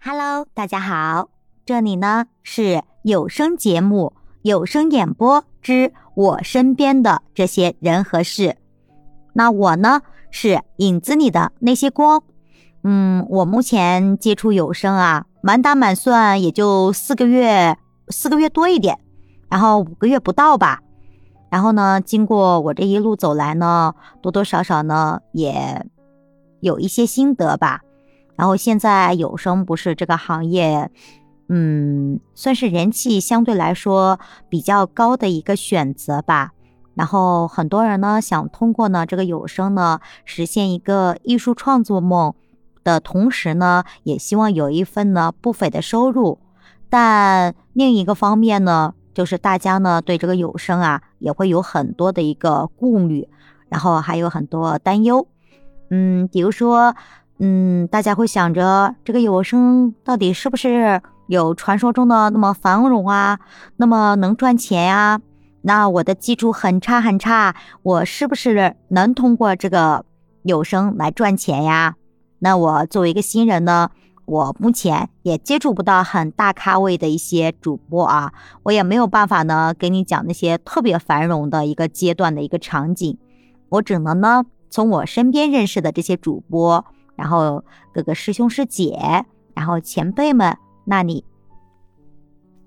[0.00, 1.28] Hello，大家好，
[1.66, 8.42] 这里呢是有声节目《有声演播之我身边的这些人和事》。
[9.32, 12.22] 那我呢是影子里的那些光。
[12.84, 17.76] 嗯，我目前接触有声啊，满打满算也就四个月，
[18.08, 19.00] 四个月多一点，
[19.50, 20.80] 然后五个月不到吧。
[21.50, 25.84] 然后呢，经过我这一路走来呢，多多少少呢也
[26.60, 27.80] 有一些心得吧。
[28.38, 30.92] 然后现在有声不是这个行业，
[31.48, 36.52] 嗯，算是人气相对来说比较高的一个选择吧。
[36.94, 42.32] 然后很多人呢想通过呢这个有声呢实现一个艺术创作梦
[42.84, 46.38] 的同时呢，也希望有一份呢不菲的收入。
[46.88, 53.28] 但另一个方面呢，就是大家呢对这个有声啊也会有很多的一个顾虑，
[53.68, 55.26] 然后还有很多担忧。
[55.90, 56.94] 嗯，比如说。
[57.40, 63.38] 嗯，大家会想着这个有声到底是不是有传说中的那么繁荣啊，
[63.76, 65.20] 那么能赚钱呀？
[65.62, 70.04] 那我的基础很差很差，我是不是能通过这个
[70.42, 71.94] 有声来赚钱呀？
[72.40, 73.90] 那我作为一个新人呢，
[74.24, 78.32] 我目前也接触不到很大咖位的一些主播啊，
[78.64, 83.16] 我也没有办法呢给你讲那些特别繁荣的一个阶段的一个场景，
[83.68, 86.84] 我只能呢从我身边认识的这些主播。
[87.18, 91.24] 然后各个师兄师姐，然后前辈们那里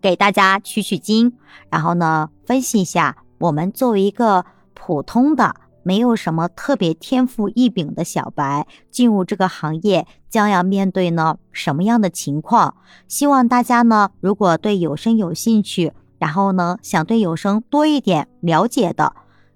[0.00, 1.34] 给大家取取经，
[1.68, 12.74] 然后呢分析一下，我们作为一个普通的、没有什么特别天赋异禀的小白，进入这个行业将要面对呢什么样的情况？
[13.06, 19.12] 希望大家呢，如果对有声有兴趣，然后呢想对有声多一点了解的，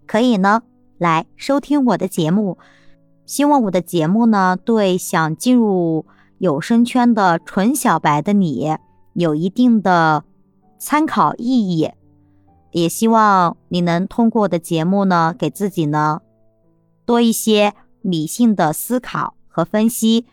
[0.07, 0.61] 可以呢
[0.99, 2.59] 来收听我的节目。
[3.33, 6.05] 希望我的节目呢，对想进入
[6.37, 8.77] 有声圈的纯小白的你
[9.15, 10.23] 有一定的
[10.79, 11.91] 参考意义。
[12.73, 16.21] 也希望你能通过我的节目呢，给自己呢
[17.07, 20.27] 多一些理性的思考和分析，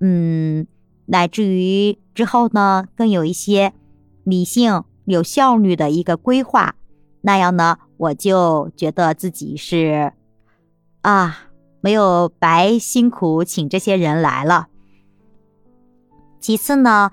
[0.00, 0.66] 嗯，
[1.06, 3.72] 乃至于之后呢，更有一些
[4.24, 6.74] 理性、有效率的一个规划。
[7.20, 10.12] 那样呢，我就觉得自己是
[11.02, 11.46] 啊。
[11.82, 14.68] 没有白辛苦请这些人来了。
[16.38, 17.10] 其次呢，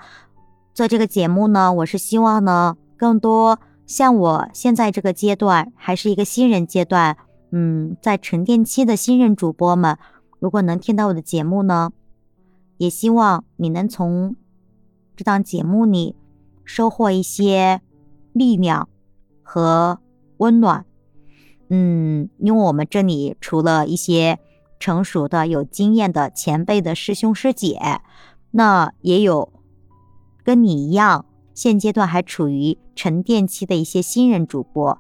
[0.73, 7.17] 做这个节目呢，我是希望呢，更多像我现在这个阶段还是一个新人阶段，
[7.51, 9.97] 嗯，在沉淀期的新人主播们，
[10.39, 11.91] 如果能听到我的节目呢，
[12.77, 14.35] 也希望你能从
[15.16, 16.16] 这档节目里
[16.66, 17.81] 收获一些
[18.33, 18.89] 力量
[19.44, 20.00] 和
[20.38, 20.85] 温暖。
[21.69, 24.39] 嗯，因为我们这里除了一些。
[24.79, 28.01] 成熟的、有经验的前辈的师兄师姐，
[28.51, 29.51] 那也有
[30.43, 34.99] 跟你一样，现阶段还处于沉淀期的一些新人主播。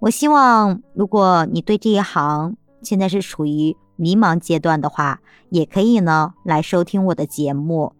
[0.00, 7.92] 我希望，如果你对这一行现在是处于迷茫阶段的话，也可以呢来收听我的节目。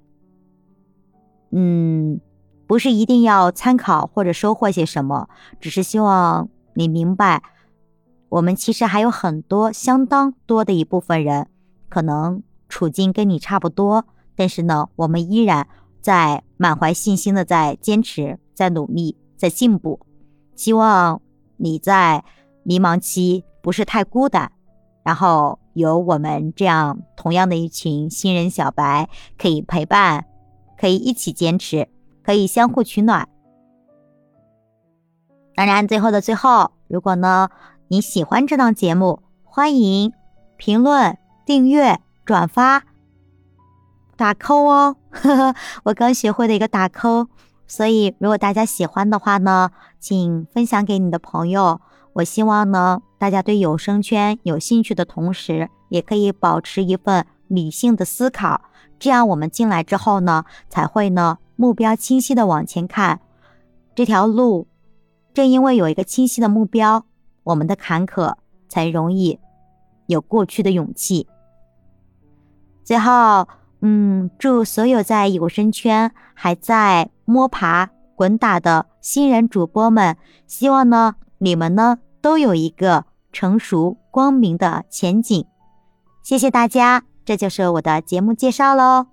[1.51, 2.21] 嗯，
[2.67, 5.29] 不是一定要参考或者收获些什么，
[5.61, 7.43] 只是希望你明白。
[8.33, 11.49] 我们其实还有很多相当多的一部分人，
[11.91, 15.69] 可能处境跟你差不多，但是呢，我们依然
[16.01, 20.01] 在满怀信心的在坚持，在努力，在进步。
[20.57, 21.21] 希望
[21.59, 22.25] 你在
[22.63, 24.51] 迷茫期不是太孤单，
[25.03, 30.25] 然后有我们这样同样的一群新人小白可以陪伴，
[30.79, 31.87] 可以一起坚持，
[32.23, 33.29] 可以相互取暖。
[35.55, 37.51] 当然，最后的最后，如果呢？
[37.93, 40.15] 你喜欢这档节目，欢迎
[40.57, 42.85] 评论、订阅、转发、
[44.17, 44.97] 打扣哦！
[45.11, 47.27] 呵呵，我刚学会的一个打扣，
[47.67, 51.83] 所以如果大家喜欢的话呢，请分享给你的朋友。
[52.15, 58.63] 我希望呢，大家对有声圈有兴趣的同时，也可以保持一份理性的思考，
[58.99, 63.21] 这样我们进来之后呢，才会呢目标清晰的往前看
[63.95, 64.67] 这条路。
[65.35, 67.05] 正因为有一个清晰的目标。
[67.45, 68.35] 我们的坎坷
[68.69, 69.39] 才容易
[70.07, 71.29] 有过去的勇气。
[72.85, 73.49] 最后，
[73.81, 80.17] 嗯，祝所有在有声圈还在摸爬滚打的新人主播们，
[80.47, 85.45] 希望呢，你们呢都有一个成熟光明的前景。
[86.23, 89.07] 谢谢大家，这就是我的节目介绍喽。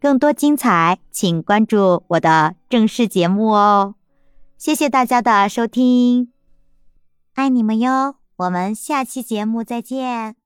[0.00, 3.94] 更多精彩，请关注我的正式节目哦。
[4.58, 6.33] 谢谢大家的收听。
[7.34, 8.14] 爱你们哟！
[8.36, 10.43] 我们下期节目再见。